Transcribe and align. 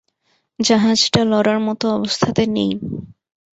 জাহাজটা 0.59 1.21
লড়ার 1.31 1.59
মতো 1.67 1.85
অবস্থাতে 1.97 2.43
নেই। 2.55 2.71